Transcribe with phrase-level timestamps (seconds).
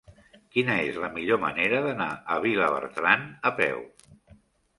[0.55, 3.87] Quina és la millor manera d'anar a Vilabertran a peu?